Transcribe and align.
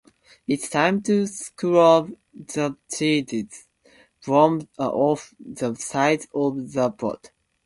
It’s 0.47 0.67
time 0.67 1.03
to 1.03 1.27
scrub 1.27 2.09
the 2.33 2.75
cheese 2.91 3.67
off 4.79 5.35
the 5.39 5.75
sides 5.75 6.27
of 6.33 6.73
the 6.73 6.89
pot. 6.89 7.29